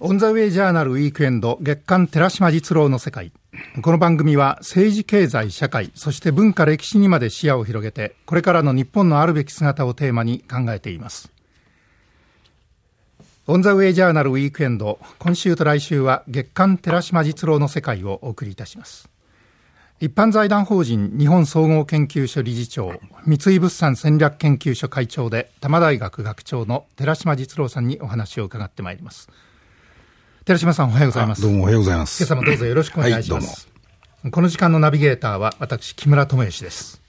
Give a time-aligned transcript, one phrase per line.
[0.00, 3.32] オンザウェイジャーナルウィークエンド月刊寺島実郎の世界。
[3.82, 11.32] この番組は政治経済社会、そして文化歴史にまで視野を広げて、これからの日本のあるべき姿をテーマに考えています。
[13.48, 19.08] オンザウェイジャーナルウィークエンド、今週と来週は月刊寺島実郎の世界をお送りいたします。
[19.98, 29.28] 一般財団法人日本総合研究所理事長、三井物産戦略研究所会長で、多摩大学学長の寺島実郎さんにお話を伺ってまいります。
[30.48, 31.42] 寺島さんおはようございます。
[31.42, 32.22] どうもおはようございます。
[32.22, 33.68] 今朝もどうぞよろしくお願いします。
[34.22, 37.02] はい、この時間のナビゲーターは私、木村智義です。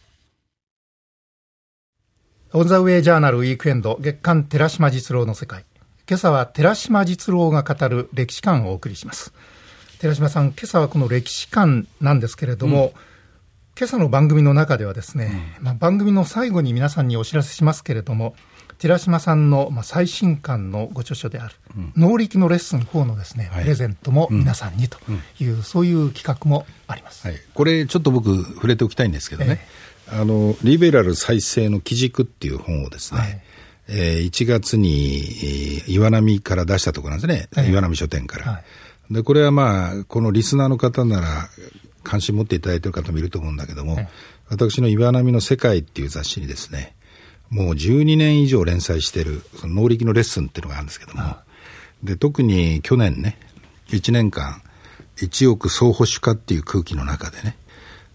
[2.52, 5.64] オンザウェイジャーナルウィークエンド月刊寺島実郎の世界。
[6.06, 9.32] 今朝は寺島実郎が語る歴史観をお送りします。
[10.00, 12.92] 寺島さん、今朝はこの歴史観なんですけれども、うん
[13.80, 18.36] 今朝の番組の中ではですね、うん、まあ、番組の最後に皆さんにお知らせしますけれども、
[18.80, 24.98] 寺島さんの、まあ、最新刊のご著書である、うん、能力のレッスン4のですね、はい、プレゼントも皆さんにと
[25.40, 29.60] いう、うん、そういう企画もあります、はい、これ、ちょっと僕、触れておきたいんですけどね、
[30.08, 33.42] えー、あのリベラル再生の基軸っていう本をですね、はい、
[33.90, 38.52] えー、1月に岩波から出したところなんですね、えー、岩波書店から。
[38.54, 38.64] は
[39.12, 41.50] い、でこれはまあ、このリスナーの方なら、
[42.04, 43.98] 関心持っていただいている方もいると思うんだけども、
[44.48, 46.96] 私の岩波の世界っていう雑誌にですね、
[47.50, 51.38] もう12年以上連載している、その能力のレッスンっていうのがあるんですけども、
[52.04, 53.38] で、特に去年ね、
[53.90, 54.62] 1年間、
[55.22, 57.58] 一億総保守化っていう空気の中でね、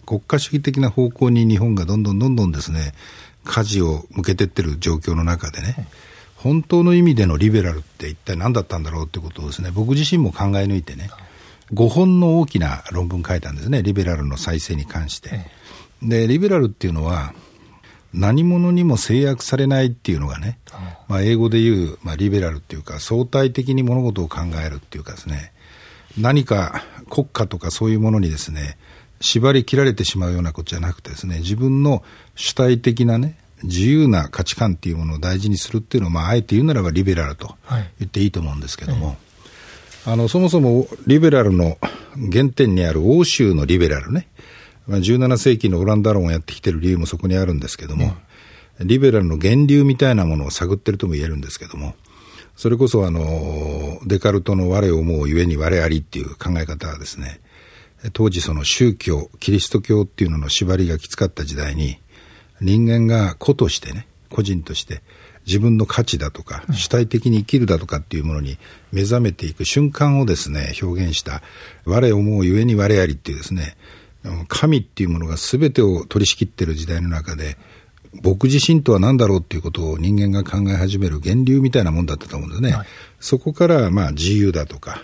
[0.06, 2.94] 国家主義的な方向に日本がどんどんどんどんですね、
[3.44, 5.88] 舵を向けてってる状況の中でね、
[6.36, 11.10] 本当の意味でのリベラルって一体何だったんだろうってことをですね、僕自身も考え抜いてね、
[11.72, 15.50] 5本の大きな論文書いたんですね、リベラルの再生に関して。
[16.02, 17.34] で、リベラルっていうのは、
[18.14, 20.58] 何者にも制約されないっていうのがね、
[21.08, 25.52] まあ、英語で言う、まあ、リベラルっていうか、相対的に物事を考えるっていうかですね、
[26.18, 28.78] 何か国家とかそういうものにですね、
[29.20, 32.02] 縛り切られてしまうようなことじゃなくてですね、自分の
[32.36, 37.54] 主体的なね、自由な価値観っていうものを大事にするっていうのを、まあ、あえて言うならばリベラルと
[37.98, 39.16] 言っていいと思うんですけども、はい
[40.06, 41.78] あの、そもそもリベラルの
[42.30, 44.28] 原点にある欧州のリベラルね、
[44.86, 48.14] まあ、17世紀のオランダ論をやってきてる理由もそこにあるんですけども、
[48.80, 51.94] うん、リベラルの源流みたいなものを探ってるとも言えるんですけども、
[52.56, 57.40] それこそあの、デカルトの我を思うゆえに我ありっていう考え方はですね、
[58.12, 61.98] 当時その宗教、キリスト教っていうのの縛りがきつかった時代に、
[62.60, 65.02] 人間が個としてね、個人として
[65.46, 68.58] 自分の価値だとか、主体的に生きるだとかっていうものに
[68.92, 71.42] 目覚めていく瞬間をですね、表現した、
[71.84, 73.76] 我思うゆえに我ありっていうですね、
[74.48, 77.56] 神っていうものが全てを取り仕切ってる時代の中で、
[78.22, 82.72] 僕自身とは何だろうっていうことを人間が考え始める源流みたいなもんだったと思うんですね。
[82.72, 82.86] はい、
[83.20, 85.02] そこからまあ自由だとか、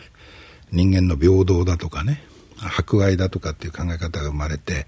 [0.72, 2.22] 人間の平等だとかね、
[2.56, 4.86] 博愛だとかっていう考え方が生まれて、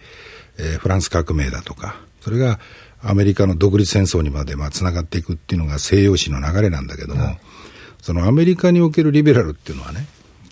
[0.59, 2.61] えー、フランス革命だとか、それが
[3.03, 7.39] アメリカの独立戦争にまでまあつながっていくっていうのが西洋史の流れなんだけども、はい、
[8.01, 10.07] そのアメリカにおけるリベラルっていうのはね、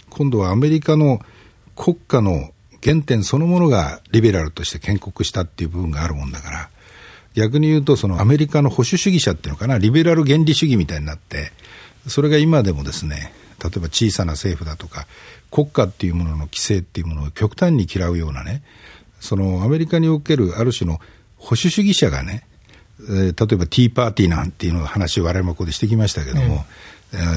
[0.08, 1.20] 今度はアメリカの
[1.76, 2.50] 国家の
[2.82, 6.70] 原点そのものがリベラルとして建国したっていう部分があるもんだから、
[7.34, 11.52] 逆に言うと、そのアメリカの保守主義者っていうのかな、リベラル原理主義みたいになって、
[12.06, 13.32] それが今でもですね、
[13.62, 15.06] 例えば小さな政府だとか、
[15.50, 18.62] 国家っていうものの規制っていうものを極端に嫌うようなね、
[19.20, 20.98] そのアメリカにおけるある種の
[21.36, 22.46] 保守主義者がね、
[23.00, 26.62] えー、例えばティーパーティーなんていうの話を我々もここでしてきましたけども、えー、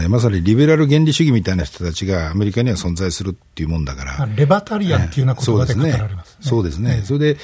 [0.09, 4.29] まさにリベラル原理主義みたいな人たちがアメリカには存在するっていうもんだから。
[4.35, 7.01] レバタリアンっていうような言葉で語られます、ね、そうですね。
[7.05, 7.37] それで、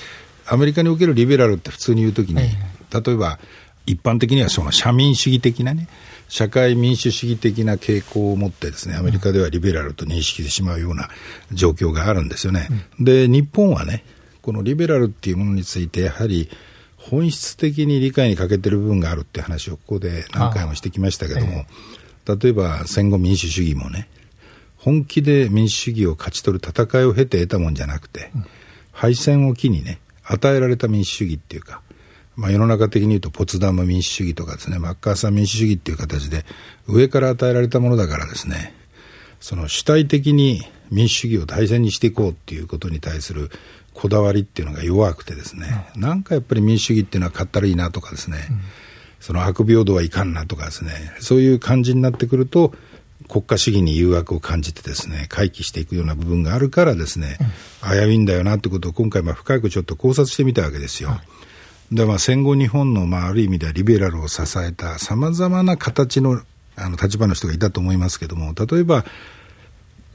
[0.46, 3.40] アメリカにおけるリベラルって普通に言うときに、例えば、
[3.86, 5.88] 一般的にはその社民主義的なね、
[6.28, 11.10] 社会民主主義的な傾向を持ってですね、アメリカではリベラルと認識してしまうような
[11.52, 12.68] 状況があるんですよね。
[13.00, 14.04] うん、で、日本はね、
[14.44, 16.50] このリベラルっていうものについて、やはり
[16.98, 21.66] 本質的に理解に欠けてる部分があるって話をここで何回もしてきましたけども、
[22.36, 24.10] 例えば戦後民主主義もね、
[24.78, 28.32] 本気で民主主義を勝ち取る戦いを経て得たもんじゃなくて、
[28.92, 31.82] 敗戦を機にね、与えられた民主主義っていうか、
[32.36, 36.46] まあ、世の中的に言うとポツダム民主主義とかですね、マッカーサー民主主義っていう形で、
[36.88, 38.74] 上から与えられたものだからですね、
[39.40, 40.62] その主体的に
[40.92, 43.50] 民主主義を大前にしていこうっていうことに対する
[43.94, 48.62] こだわりっていうのが弱くてですね、うん、なんかやっぱり民主主義っていうのはかったらいいなとかですね、うん、
[49.20, 52.74] その悪平等はいかんなとかですね、そういう感じになってくると、
[53.28, 57.38] 国家主義に誘惑を感じてですね、回帰していくような部分があるからですね、
[57.84, 61.20] うん、危ういんだよなってことを今回まあ深くちょっと考察してみたわけですよ。
[61.92, 66.42] でまあ戦後日本のまあある意味ではリベラルを支えたさまざまな形の
[66.76, 69.06] あの立場の人がいたと思いますけども、例えば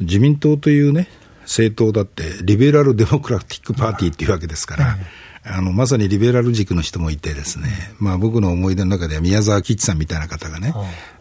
[0.00, 1.08] 自民党というね、
[1.42, 4.96] 政党だって、リベラル・デモクラティック・パーティーっていうわけですから、
[5.44, 7.68] あの、まさにリベラル軸の人もいてですね、
[7.98, 10.74] まあ僕の思い出の中では宮沢吉さんみたいな方がね、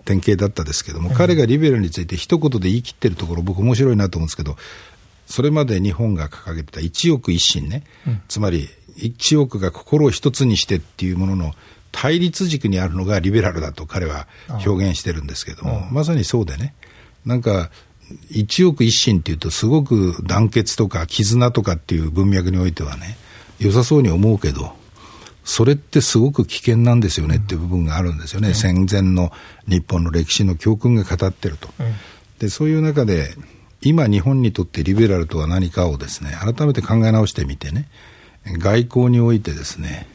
[0.05, 4.55] 典型だったですけども、彼がリベラルについて一言で言い切ってるところ、僕面白いなと思うんですけど、
[5.25, 11.53] それまで日本が掲げてた一億一心ね、うん、つまり一億が心を一つにしてっていうものの
[11.91, 14.27] 対立軸にあるのがリベラルだと彼は
[14.65, 16.73] 表現してるんですけども、まさにそうでね、
[17.25, 17.69] なんか、
[18.29, 23.17] 一億一心っていうと、すごく団結とか絆とかっていう文脈においてはね、
[23.59, 24.73] 良さそうに思うけど、
[25.43, 29.31] それってすごく危険なんですよねっていう部分があるんですよね、うん、戦前の
[29.67, 31.69] 日本の歴史の教訓が語ってると。
[31.79, 31.93] うん、
[32.39, 33.35] でそういう中で
[33.81, 37.89] 今日本にとってリベラルとは何かをですね改めて考え直してみてね。
[38.45, 40.05] 外交においてですね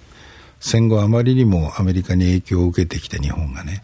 [0.60, 3.82] 戦後あまりにもアメリカに影響を受けてきた日本がね、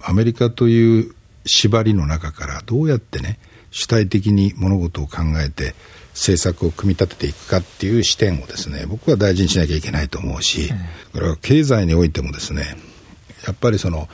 [0.00, 1.14] アメリカという
[1.46, 3.38] 縛りの中からどうやってね
[3.74, 5.74] 主体的に物事を考えて
[6.12, 10.70] 政策を組み立てていくかっていう視点をですね僕は大事にしなきゃいけないと思うし、
[11.12, 12.76] これは経済においてもですね
[13.44, 14.08] やっぱりその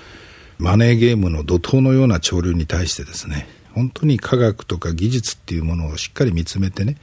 [0.59, 6.97] マネーゲームの怒涛のような潮流に対してですね本当に科学とか技術っていうものをしっかり見つめてね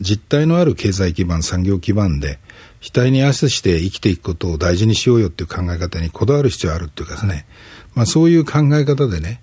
[0.00, 2.40] 実体のある経済基盤産業基盤で
[2.82, 7.46] 額に汗して生きていくことを大事にしようよっていう考え方にこだわる必要あるっていうかですね、
[7.94, 9.40] まあ、そういう考え方でね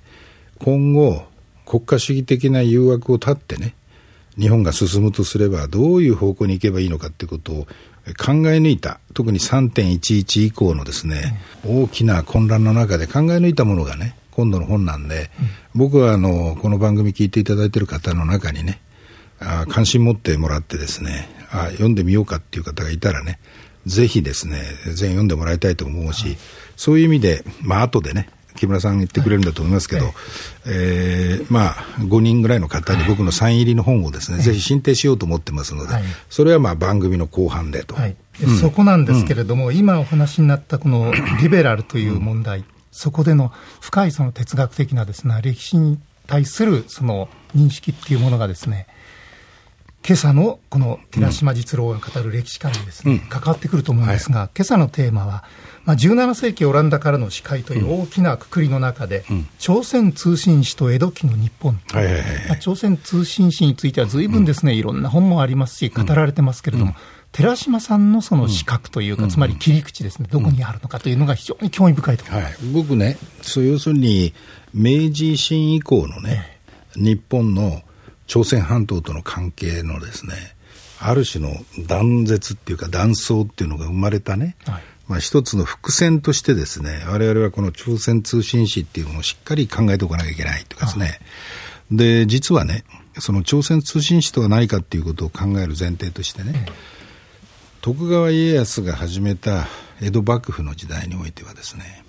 [0.60, 1.24] 今後
[1.68, 3.76] 国家主義的な誘惑を断ってね
[4.40, 7.56] 日本が進むとすればどういう方向に行けばいいのかっていうことを
[8.18, 15.30] 考え抜いた特に3.11以降のですね、大きな混乱の中で考え抜いたものがね今度の本なんで、
[15.76, 18.80] 僕はあのこの番組聞いていただいている方の中にね
[19.40, 23.40] あ関心持ってもらってですねあ読んでみようかっていう方がいたらね
[23.86, 26.38] ぜひですね全読んでもらいたいと思うし、
[26.76, 30.14] そういう意味でまあ後でね木村さん言ってくれるんだと思いますけど、はい、
[30.66, 38.16] えー、まあ、5人ぐらいの方に僕のサイン入りの本をですね、はい、ぜひ進呈しようと思ってますので、はい、それはまあ番組の後半でと、はい。
[38.44, 48.88] うん、そこなんですけれども、うん、今お話になったこの リベラルという問題、うん、そこでの深いその哲学的なですね、歴史に対するその認識っていうものがですね、
[50.08, 55.44] 今朝のこの寺島実郎が語る歴史観にですね、うん、関わってくると思うんですが、はい、今朝のテーマは、
[55.84, 66.96] まあ、17世紀オランダからの司会という大きなくくりの中で、うん、朝鮮通信史と江戸期の日本、はいはいはいまあ、朝鮮通信史についてはずいぶんですね、いろんな本もありますし、語られてますけれども、
[67.34, 72.44] 寺島さんのその資格というか、つまり切り口ですね、どこにあるのかというのが非常に興味深いと、はい、
[72.74, 74.34] 僕ね、そう要するに、
[74.74, 76.60] 明治維新以降のね、
[76.96, 77.82] 日本の
[78.28, 80.34] 朝鮮半島との関係のですね
[81.00, 81.54] ある種の
[81.88, 92.84] 断絶っていうか断層っていうのが生まれたね、はい、まあ、一つの伏線としてですね我々はこの朝鮮通信史っていうものをしっかり考えておかなきゃいけないというかですね、はい、で実はね
[93.20, 96.68] その朝鮮通信史とは何かっていうことを考える前提としてね、
[97.82, 99.66] 徳川家康が始めた
[100.02, 102.04] 江戸幕府の時代においてはですね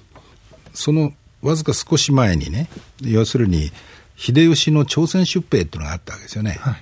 [0.74, 2.68] そのわずか少し前にね
[3.00, 3.70] 要するに
[4.18, 6.58] 秀吉の朝鮮出兵っていうのがあったわけですよね。
[6.60, 6.76] はい、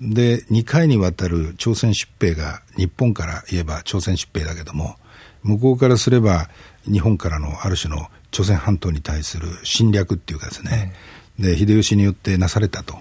[0.00, 4.94] で、2回にわたる朝鮮出兵が日本から言えば朝鮮出兵だけども、
[5.42, 6.48] 向こうからすれば
[6.84, 10.94] 日本からのある種の朝鮮半島に対する侵略っていうかですね、
[11.40, 12.96] はい、で、秀吉によってなされたと。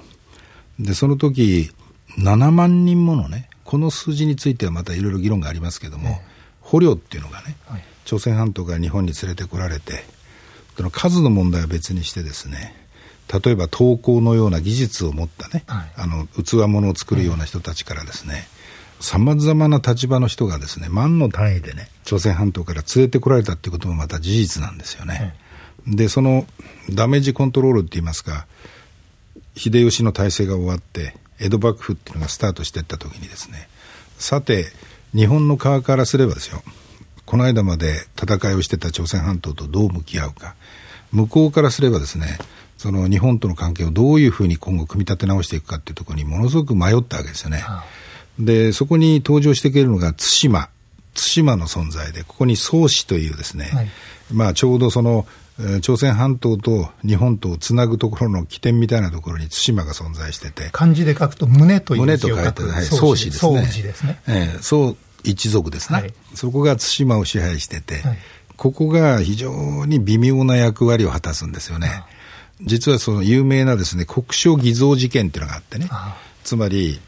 [0.79, 1.69] で、その時、
[2.17, 6.19] 7万人ものね、この数字についてはまたいろいろ議論がありますけども、
[6.59, 10.05] 捕虜っていうのがね、はい、朝鮮半島から日本に連れてこられて、
[10.75, 12.84] その数の問題は別にしてですね、
[13.31, 18.47] 例えば投稿のような技術を持ったね、はい、あの器物を作るような人たちからですね、
[18.99, 25.33] さまざまな立場の人がですね万の単位でね朝鮮半島から連れてこられたっていうこともまた事実なんですよね。
[25.87, 26.45] はい、でその
[26.91, 28.47] ダメージコントロールって言いますか
[29.55, 33.67] 秀吉の体制が終わって江戸幕府っていうのがスタートしていった時にですね
[34.17, 34.65] さて
[35.13, 36.61] 日本の側からすればですよ
[37.25, 40.55] この間まで戦いをしてた朝鮮半島とどう向き合うか
[41.11, 42.37] 向こうからすればですね
[42.85, 47.63] その日本との関係をどういうふうに今後組み立て直していくかっていうところにものすごく迷ったわけですよね。
[48.37, 50.69] で、そこに登場してくれるのが対馬。
[51.15, 53.87] 対馬の存在で、ここに宗氏というですね、はい、
[54.31, 55.25] まあちょうどその、
[55.81, 60.69] 朝鮮半島と日本とをつなぐところの起点みたいなところに対馬が存在してて。
[60.71, 62.01] 漢字で書くと胸という。
[62.01, 63.65] 胸と書いて、はい、宗氏ですね。
[63.65, 64.19] 宗氏ですね。
[64.27, 68.17] ええー、宗一族ですね、はい、そこが対馬を支配してて、はい、
[68.57, 72.03] ここが非常に微妙な役割を果たすんですよね。
[72.61, 75.89] 実はその有名なですね国書偽造事件っていうのがあってね、
[76.43, 76.99] つまり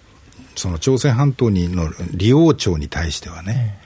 [0.56, 3.80] その朝鮮半島にの李王朝に対してはね、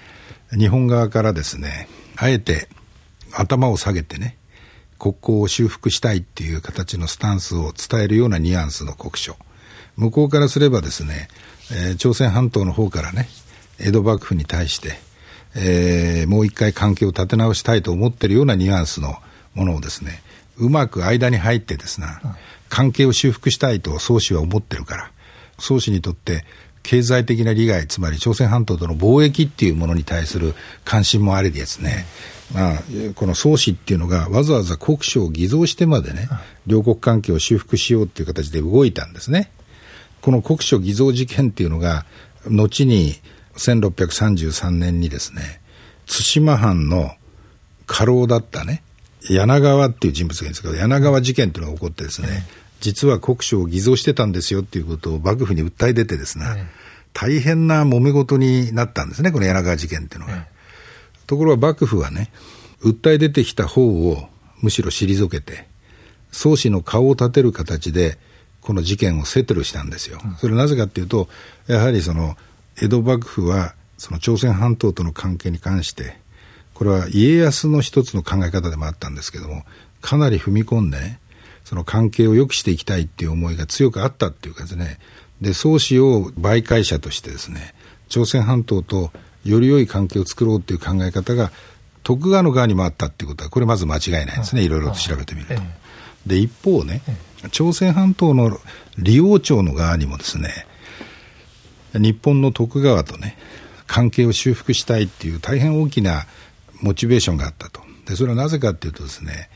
[0.52, 2.68] 日本側からですねあえて
[3.34, 4.38] 頭を下げてね
[4.98, 9.36] 国交を修復したいっていう形のスタンスを伝えるようなニュアンスの国書。
[9.98, 11.28] 向こうからすればですね、
[11.72, 13.28] えー、朝鮮半島の方からね、
[13.80, 14.94] 江戸幕府に対して、
[15.56, 19.16] えー、もう一回関係を立て直したいと思ってるようなニュアンスの
[19.54, 20.22] ものをですね、
[20.62, 22.08] うまく間に入ってですね、
[22.70, 25.12] 関係を修復したいと宗氏は思ってるから、
[25.58, 26.46] 宗氏にとって
[26.84, 32.06] 経済的な利害、つまり朝鮮半島との貿易っていうものに対する関心もありですね、
[32.54, 32.80] まあ、
[33.16, 36.30] この宗氏っていうのがわざわざ国書を偽造してまでね、
[36.68, 39.52] 両国関係を修復しようっていう形で動いたんですね。
[40.22, 42.06] この国書偽造事件っていうのが、
[42.48, 43.16] 後に
[43.56, 45.62] 1633年にですね、
[46.08, 47.12] 対馬藩の
[47.88, 48.84] 家老だったね、
[49.30, 52.46] 柳川っていう人物がいるんですけど、柳川事件っていうのが起こってですね、
[52.80, 56.46] 実は国書を偽造してたんですよっていうことを幕府に訴え出てですね、
[57.14, 60.48] 大変な揉め事になったんですね、この柳川事件っていうのが。
[61.28, 62.32] ところが幕府はね、
[62.84, 64.28] 訴え出てきた方を
[64.62, 65.68] むしろ退けて、
[66.32, 68.18] 宗氏の顔を立てる形で、
[68.62, 70.20] この事件をセトルしたんですよ。
[70.38, 71.28] それはなぜかっていうと、
[71.68, 72.38] やはりその、
[72.82, 76.21] 江戸幕府は、その朝鮮半島との関係に関して、
[76.82, 79.66] これは家康の一つの考え方でもあったんですけども、
[80.02, 81.20] かなり踏み込んでね、
[81.64, 84.98] その関係を良くしていきたいっていう思いが強くあったっていうかですね、
[85.42, 87.76] で、宗氏を媒介者としてですね、
[88.10, 89.12] 朝鮮半島と
[89.46, 91.52] より良い関係を作ろうっていう考え方が、
[92.02, 95.62] 徳川の側にもあったっていうことは、これまず間違いないですね、いろいろと調べてみると。
[96.26, 97.04] で、一方ね、
[97.52, 98.60] 朝鮮半島の
[98.98, 100.66] 李王朝の側にもですね、
[101.94, 103.38] 日本の徳川とね、
[103.86, 106.26] 関係を修復したいっていう大変大きな
[106.82, 107.82] モチベーションがあったと。
[108.06, 109.50] で、それはなぜかっていうとですね、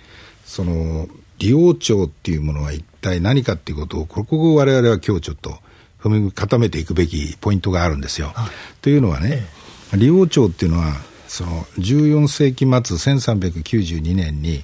[0.46, 5.58] その、利用庁っていうものは一体何かっていうことを、ここを我々は今日ちょっと
[6.00, 8.34] 踏み固めていくべきポイントがあるんですよ。
[8.82, 9.46] というのはね、
[9.94, 10.94] 利用庁っていうのは、
[11.27, 14.63] その14世紀末1392年に、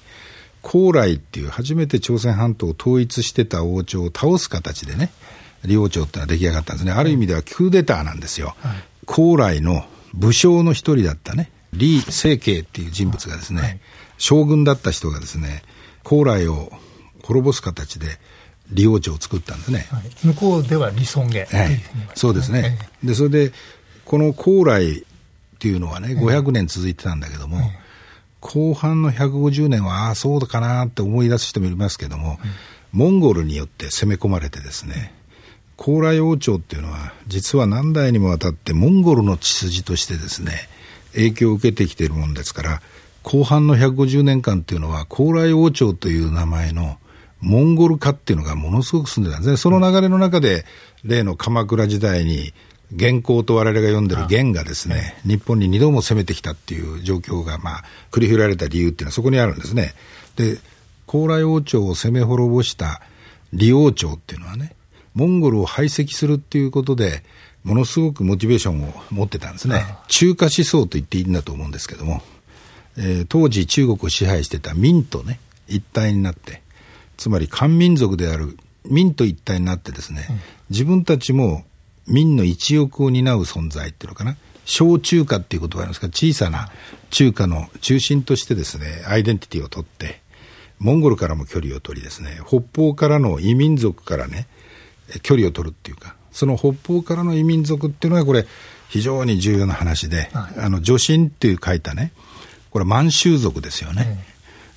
[0.61, 5.11] 高麗っていう初めて朝鮮半島を統一してた王朝を倒す形でね、
[5.65, 6.91] 利王朝ってのは出来上がったんですね。
[6.91, 8.55] ある意味ではクーデターなんですよ。
[9.05, 13.79] 高麗の武将の一人だったね、李成慶っていう人物がですね、はい、
[14.17, 15.63] 将軍だった人がですね、
[16.03, 16.71] 高麗を
[17.23, 18.19] 滅ぼす形で、
[18.73, 19.87] 李王朝を作ったんですね。
[19.91, 21.81] はい、向こうでは李尊元、はい、
[22.15, 22.77] そうですね。
[23.03, 23.51] で、それで、
[24.05, 25.03] この高麗っ
[25.59, 27.59] ていうのはね、500年続いてたんだけども、
[28.39, 32.39] 後半の150年は、ああ、そうかなって思い出す人もいますけども、
[32.91, 35.13] モンゴルによって攻め込まれてですね、
[35.77, 40.67] 高麗王朝っていうのは、実は何代にもわたってモンゴルの血筋としてですね、
[41.13, 42.81] 影響を受けてきているもんですから、
[43.23, 46.97] 後半の150年間っていうのは、高麗王朝という名前の
[47.39, 49.57] モンゴル化っていうのがものすごく進んでたんですね。
[49.57, 50.65] その流れの中で、
[51.03, 52.53] 例の鎌倉時代に、
[52.93, 59.93] 元寇と我々が読んでる元がですね、日本に二度も攻めてきたっていう状況が、まあ、繰り広げられた理由っていうのはそこにあるんですね。
[60.35, 60.59] で、
[61.05, 63.01] 高麗王朝を攻め滅ぼした
[63.57, 64.75] 李王朝っていうのはね、
[65.13, 67.23] モンゴルを排斥するっていうことで、
[67.63, 69.85] ものすごくモチベーションを持ってたんですね。
[70.07, 72.21] 中華思想と言っていいんだと思うんですけども、
[72.97, 76.61] えー、当時中国を支配してた民とね、一体になって、
[77.17, 80.39] つまり漢民族である民と一体になってですね、うん、
[80.69, 81.63] 自分たちも
[82.07, 86.69] 民の一翼を担う存在っていうのかな、小中華っていう言葉があるんですが、小さな
[87.09, 90.21] 中華の中心としてですね、アイデンティティを取って、
[90.79, 94.47] モンゴルからも距離を取りですね、北方からの異民族からね、
[95.21, 98.45] 距離を取るっていうか、その北方からの異民族っていうのがこれ
[98.89, 102.11] 非常に重要な話で、はい、あの女神っていう書いたね
[102.69, 104.23] これ満州族ですよね、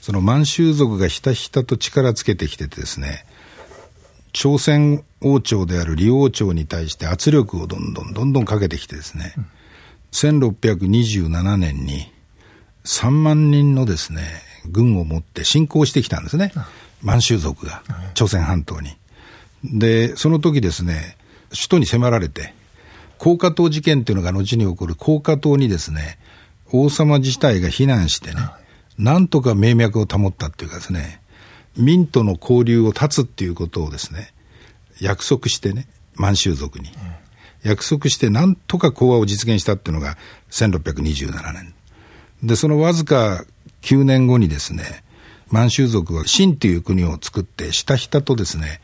[0.00, 3.24] その満州族がひたひたと力つけてきててですね
[4.32, 9.46] 朝鮮王朝である李王朝に対して圧力をどんどんどんどんかけてきてですね、うん、
[10.10, 12.12] 1627年に
[12.84, 14.22] 3万人のですね
[14.68, 16.52] 軍を持って侵攻してきたんですね、
[17.02, 17.82] 満州族が
[18.14, 18.90] 朝鮮半島に。
[19.64, 21.16] でその時ですね
[21.54, 22.54] 首都に迫られて、
[23.18, 26.18] 高架島事件っていうのが後に起こる高架島にですね、
[26.72, 28.40] 王様自体が避難してね、
[28.98, 31.20] なんとか命脈を保ったっていうかですね、
[31.76, 34.32] 民との交流を断つっていうことをですね、
[35.00, 36.90] 約束してね、満州族に。
[37.62, 40.16] 約束してなんとか講和を実現したっていうのが
[40.50, 41.74] 1627年。
[42.42, 43.44] で、そのわずか
[43.82, 45.02] 9年後にですね、
[45.50, 48.80] 満州族は清という国を作って、ひたひたとですね、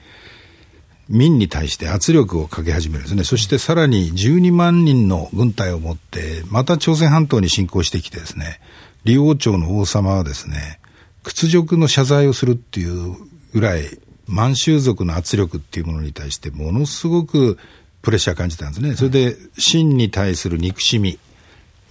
[1.10, 3.24] 民に対して圧力をかけ始めるんですね。
[3.24, 8.60] そしてさらに12万人の軍隊を持って、また朝鮮半島に侵攻してきてですね、
[9.04, 10.78] 李王朝の王様はですね、
[11.24, 13.16] 屈辱の謝罪をするっていう
[13.52, 13.82] ぐらい、
[14.28, 17.58] 満州族の圧力っていうものに対してものすごく
[18.02, 18.94] プレッシャー感じたんですね。
[18.94, 21.18] それで、秦に対する憎しみ、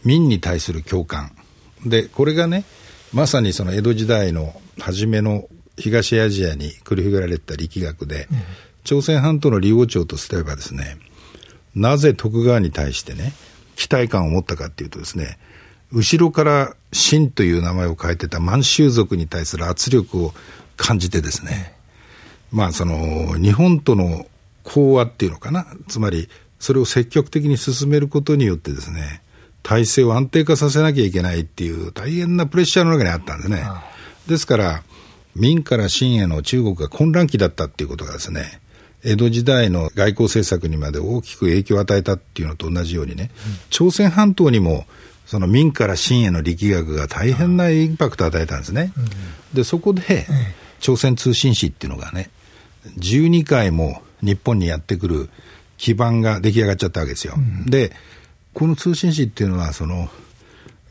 [0.06, 1.34] 民に対する共感。
[1.86, 2.64] で、これがね、
[3.12, 5.44] まさにその江戸時代の初めの
[5.78, 8.38] 東アジアに繰り広げられた力学で、うん、
[8.90, 10.98] 朝鮮半島の李王朝とすればですね、
[11.76, 13.34] なぜ徳川に対してね、
[13.76, 15.38] 期待感を持ったかっていうとですね、
[15.92, 20.34] 後ろから秦という名前を変えてた満州族に対する圧力を
[20.76, 21.76] 感じてですね、
[22.52, 24.26] まあその日本との
[24.64, 26.28] 講和っていうのかな、つまり
[26.58, 29.22] それを積極的に進めることによってですね、
[29.62, 33.64] 体制を安定化させなきゃいけないっていう大変なプレッシャーの中にあったんですね。
[34.28, 34.84] ですから、
[35.36, 38.62] 明から清への中国が混乱期だったっていうことがですね、
[39.04, 44.86] 江戸時代の外交政策にまで大きく影響を与えたっていうのと同じようにね、うん、朝鮮半島にも
[45.30, 48.92] その明から清への力学が大変なインパクトを与えたんですね。
[48.98, 49.06] うん、
[49.56, 50.26] で、そこで、
[50.80, 52.32] 朝鮮通信使っていうのがね、
[52.98, 55.30] 12回も日本にやってくる
[55.78, 57.36] 基盤が出来上がっちゃったわけですよ。
[57.38, 57.92] うん、で、
[58.56, 60.10] この通信使っていうのは、その、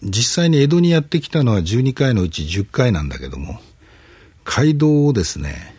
[0.05, 3.61] 実際に江戸にやってきたのは12回のうち10回なんだけども、
[4.45, 5.75] 街道をですね、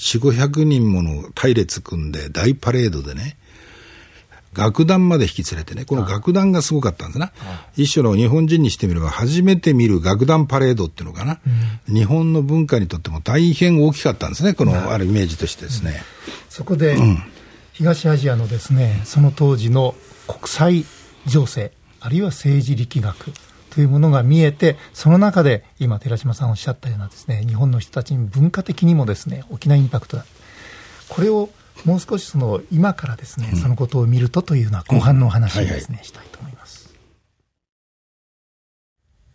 [0.00, 3.36] 4、500人もの隊列組んで大パレードでね、
[4.54, 7.30] 楽団まで引き連れてね、この楽団がすごかったんですな。
[7.76, 11.38] 一種の日本人にしてみれば初めて見る楽団パレードっていうのかな、
[11.88, 15.90] うん、日本の文化にとっても大変大きかったんですね、このあるイメージとしてですね。
[16.26, 16.96] うん、そこで、
[17.74, 19.94] 東アジアのですね、その当時の
[20.26, 20.84] 国際
[21.26, 23.32] 情勢、あるいは政治力学、
[23.70, 30.26] というものが見えて、その中で今、寺島さんおっしゃったようなですね、日本の人たちに文化的にもですね、大きなインパクトだ。
[31.08, 31.48] これを
[31.84, 36.94] もう少しその今からですね、そのことを見るとというような後半のお話をですね、したいと思います。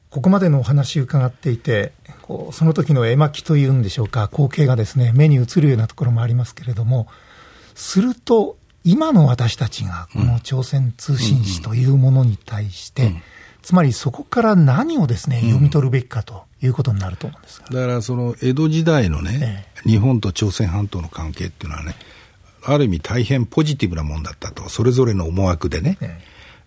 [0.10, 7.08] ここまでのお話伺っていて、こうその時の絵巻というんでしょうか、光景がですね、目に映るようなところもありますけれども、
[7.74, 13.15] すると、今の私たちがこの朝鮮通信使というものに対して、
[13.65, 21.95] つまりそこから何をですね、読み取るべきかということになると思うんですだからその江戸時代のね、ええ、日本と朝鮮半島の関係っていうのはね、
[22.63, 25.98] ある意味大変ポジティブなもんだったと、それぞれの思惑でね。
[26.00, 26.24] ええ、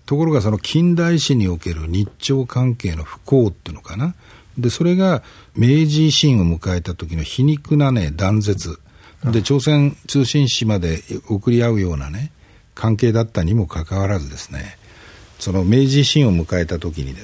[0.06, 4.16] ところがその近代史における日朝関係の不幸っていうのかな。
[4.58, 5.22] で、それが
[5.54, 8.80] 明治維新を迎えた時の皮肉なね、断絶。
[9.24, 12.32] で、朝鮮通信使まで送り合うようなね、
[12.74, 14.77] 関係だったにもかかわらずですね、
[15.38, 17.20] その明治維新を迎えた時に、ね、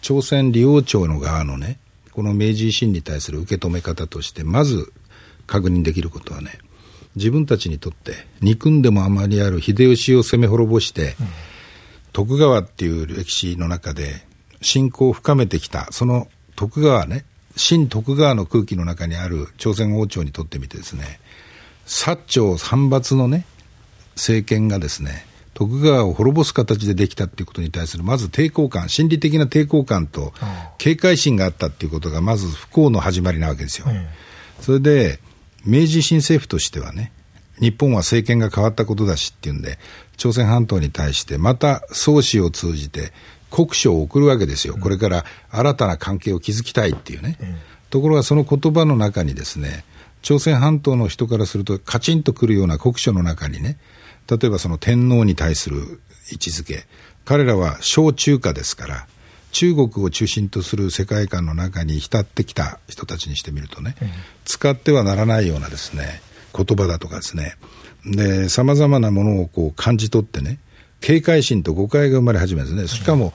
[0.00, 1.78] 朝鮮利王朝の側のね、
[2.12, 4.92] この明治維新に対する受け止め方として、まず
[5.46, 6.58] 確認できることはね、
[7.16, 11.26] 自分たちにとって憎んでもあまりある秀吉を攻め滅ぼして、うん、
[12.12, 14.22] 徳川っていう歴史の中で
[14.60, 17.24] 信仰を深めてきたその徳川ね
[17.56, 21.18] 新徳川の空気の中にある朝鮮王朝にとってみてですね
[21.86, 23.46] 薩長三抜のね
[24.14, 25.26] 政権がですね
[25.56, 30.34] 徳川を滅ぼす形でできたっていうことに対するまず抵抗感心理的な抵抗感と
[30.76, 33.86] 警戒心があったっていうことがまず不幸の始まりなわけですよ。
[34.60, 35.18] それで
[35.64, 37.10] 明治維新政府としてはね、
[37.58, 39.78] 日本は政権が変わったことだしっていうんで、
[40.18, 43.14] 朝鮮半島に対してまた総司を通じて
[43.50, 47.56] 国書を送るわけですよ、うん、これから新たな関係を築きたいっていうね、うん、
[47.88, 49.84] ところがその言葉の中にですね、
[50.20, 53.78] 朝鮮半島の人からするとカチンとくるような国書の中にね、
[54.28, 56.86] 例えばその天皇に対する位置づけ、
[57.24, 59.06] 彼らは小中華ですから、
[59.52, 64.08] 中国を中心とする世界観の中に浸ってきた人たちにしてみるとね、うん、
[64.44, 66.20] 使ってはならないようなですね、
[66.54, 67.56] 言葉だとかですね、
[68.04, 70.58] で、様々なものをこう感じ取ってね、
[71.00, 72.98] 警戒心と誤解が生まれ始めるんですね。
[73.00, 73.32] しかも、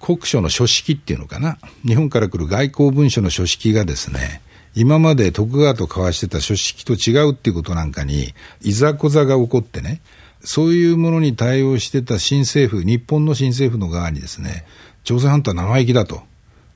[0.00, 4.40] 国書の書式っていうのかな、日本から来る外交文書の書式がですね、
[4.74, 10.00] 今まで徳川と交わしてた書式と違うっていうことなんかに、いざこざが起こってね、
[10.42, 14.64] そういうものに対応してた新政府、日本の新政府の側にですね、
[15.04, 16.22] 朝鮮半島は生意気だと。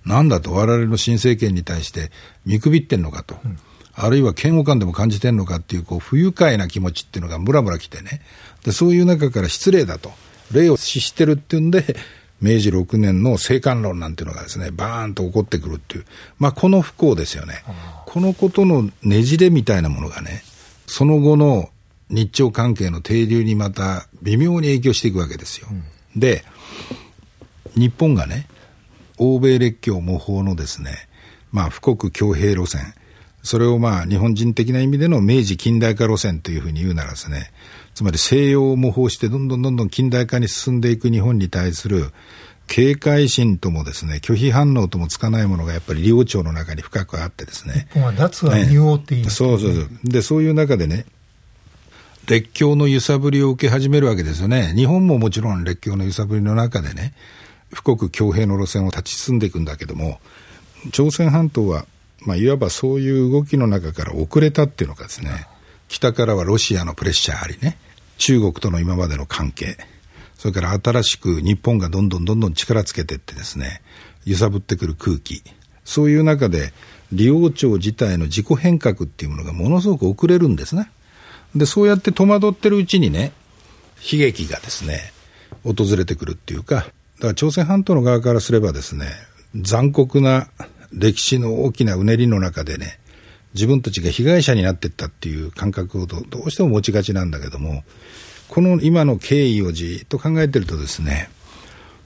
[0.04, 2.10] なんだと我々の新政権に対して
[2.44, 3.36] 見くびってんのかと。
[3.44, 3.58] うん
[3.96, 8.20] あるいは嫌悪感でも感じてんのかっていう、こう、不愉快な気持ちっていうのがムラムラ来てね。
[8.64, 10.12] で、そういう中から失礼だと。
[10.50, 11.96] 礼を死してるっていうんで、
[12.44, 16.04] 明治6年の政官論なんていうのがですね、バーンと起こってくるっていう。
[16.38, 17.64] まあ、この不幸ですよね。
[18.04, 20.42] このことのねじれみたいなものがね、
[20.86, 21.70] その後の
[22.10, 25.68] 日朝関係の停留にまた微妙に影響していくわけですよ。
[25.70, 26.44] うん、で、
[27.74, 28.46] 日本がね、
[29.16, 31.08] 欧米列強模倣のですね、
[31.50, 32.92] まあ、富国強兵路線、
[33.42, 37.52] それをまあ日本人的な意味での明治近代化路線というふうに言うならですね、
[37.94, 42.10] つまり西洋を模倣してどんどんどんどん近代化に進んでいく日本に対する
[42.66, 47.88] 警戒心ともですね、拒否反応ともつかないものがやっぱり利王朝の中に深くあってですね。
[47.92, 49.88] 日本は脱は入王って言います、ね、そうそうそう。
[50.04, 51.04] で、そういう中でね、
[52.26, 54.72] 列強の揺さぶりを受け始めるわけですよね。
[54.74, 57.12] 日本ももちろん列強の揺さぶりの中でね、
[57.84, 60.20] 富国強兵の路線を立ち進んでいくんだけども、
[60.90, 61.86] 朝鮮半島は
[62.24, 65.46] まあ、いわばそういう動きの中から遅れたっていうのがですね、
[65.88, 67.76] 北からはロシアのプレッシャーありね、
[68.18, 69.76] 中国との今までの関係、
[70.38, 73.82] それから新しく日本がどんどんどんどん力つけていってですね、
[74.24, 75.42] 揺さぶってくる空気、
[75.84, 76.72] そういう中で、
[77.12, 80.90] 利用庁自体の自己変革っていうものがものすごく遅れるんですね。
[81.54, 83.32] で、そうやって戸惑ってるうちにね、
[84.12, 85.12] 悲劇がですね、
[85.62, 86.92] 訪れてくるっていうか、だか
[87.28, 89.06] ら朝鮮半島の側からすればですね、
[89.54, 90.48] 残酷な
[90.92, 92.98] 歴史の大きなうねりの中でね、
[93.54, 97.84] 自分たちが被害者になっていったっていう感覚をどうしても持ちがちなんだけども、
[98.48, 101.30] この今の経緯をじっと考えてるとですね、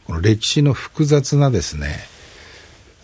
[0.06, 1.98] この歴史の複雑なですね、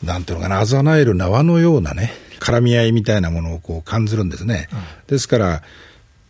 [0.02, 4.68] なんていうのかな、あざなえる縄のようなね、絡み合いみたいなものをこう感じるんですね。
[4.72, 5.62] うん、ですから、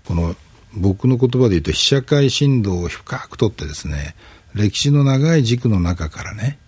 [0.06, 0.36] この
[0.76, 4.14] 僕の言葉で言うと被写界振動を深くとってですね、
[4.54, 6.58] 歴史の長い軸の中からね、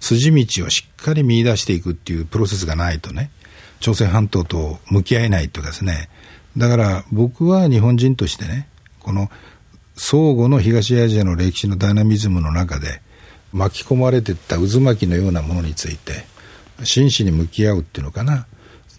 [0.00, 3.30] 筋道をしっかり見出していくっていうプロセスがないとね、
[3.80, 6.08] 朝鮮半島と向き合えないとですね、
[6.56, 8.68] だから僕は日本人としてね、
[9.00, 9.30] この
[9.96, 13.00] 相互の東アジアの歴史のダイナミズムの中で
[13.52, 16.24] 巻き込まれていった渦巻きのようなものについて
[16.84, 18.46] 真摯に向き合うっていうのかな。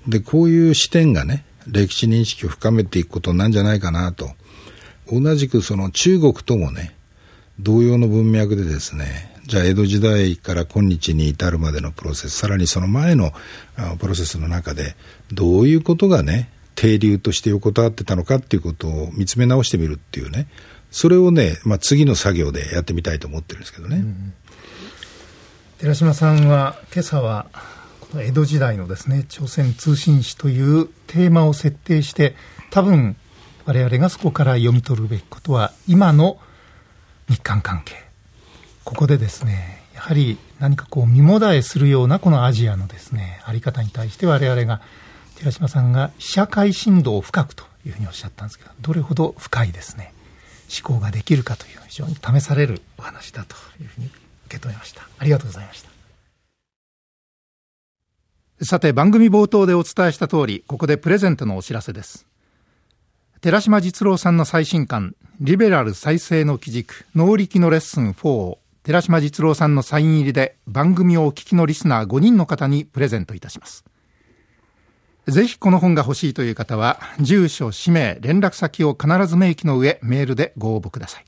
[0.07, 4.31] で、こういう視点がね、歴史認識を深めていくことなんじゃないかなと。
[5.11, 6.95] 同じくその中国ともね、
[7.59, 13.33] 同様の文脈でですね、じゃあ江戸時代から今日に至るまでのプロセス、さらにその前の
[13.97, 14.95] プロセスの中で、
[15.33, 20.45] どういうことがね、停留として横たわってたのかっていうことを見つめ直してみるっていうね、
[20.91, 23.97] それをね、まあ、次の作業でやってみたいと思ってるんですけどね。
[23.97, 24.33] うん、
[25.79, 27.47] 寺島さんは今朝は
[28.01, 32.35] この江戸時代のですね朝鮮通信史というテーマを設定して
[32.69, 33.15] 多分
[33.65, 36.37] 我々がそこから読み取るべきことは今の
[37.29, 38.08] 日韓関係
[38.89, 44.81] ここでですねやはり何かこう身もだえするようなこのアジアのですねあり方に対して我々が
[45.35, 50.11] 寺島さんが社会深度を深くというふうにおっしゃったんですけどどれほど深いですね
[50.75, 54.09] 思考ができるかという非常に試されるお話だというふうに
[54.47, 55.07] 受け止めました。
[55.17, 55.81] ありがとうございまし
[58.59, 58.65] た。
[58.65, 62.25] さて番組冒頭でお伝えした通りここでプレゼントのお知らせです。
[63.41, 68.58] 寺島実郎さんの最新刊リベラル再生の基軸能力のレッスン4を
[68.89, 73.85] 寺島実郎さんのサイン入りで番組をお聞きのリスナー5人の方にプレゼントいたします。
[75.27, 81.25] ぜひこの本が欲しいという方は住所氏名連絡先を必ず明記の上メールでご応募ください。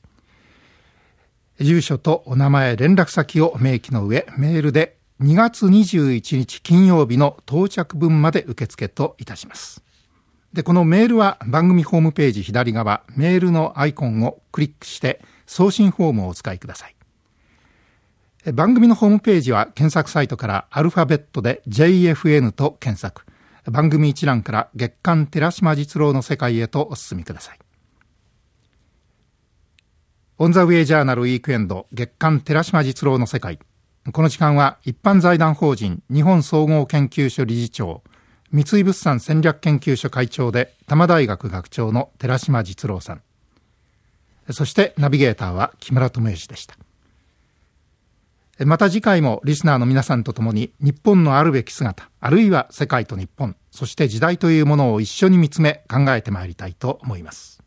[1.64, 9.84] 住所とお名前連絡先を明記の上メールで2月21日金曜日の到着分まで受付といたします。
[10.52, 16.96] で、このメールは番組ホームページ左側、メールのアイコンをクリックして送信フォームをお使いください。
[18.54, 23.24] 番組のホームページは検索サイトからアルファベットで JFN と検索。
[23.66, 27.60] 番組一覧から月刊寺島実郎の世界へとお進みください。
[30.40, 33.60] オンザウェイジャーナルウィークエンド月刊寺島実郎の世界。
[34.12, 38.02] この時間は一般財団法人日本総合研究所理事長
[38.52, 43.22] 三井物産戦略研究所会長で多摩大学学長の寺島実郎さん
[44.50, 46.76] そしてナビゲーターは木村智之でした
[48.66, 57.61] また次回もリスナーの皆さんと共に日本のあるべき姿あるいは世界と日本そして時代というものを一緒に見つめ考えてまいりたいと思います。